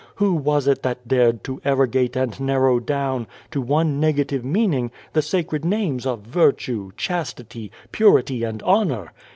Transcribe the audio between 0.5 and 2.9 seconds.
it that dared to arrogate and narrow